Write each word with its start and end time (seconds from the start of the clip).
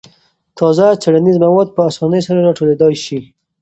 تازه 0.57 0.87
څېړنیز 1.01 1.37
مواد 1.45 1.69
په 1.75 1.81
اسانۍ 1.89 2.21
سره 2.27 2.39
راټولېدای 2.47 2.93
شي. 3.03 3.19